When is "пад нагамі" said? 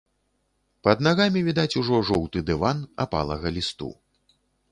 0.87-1.43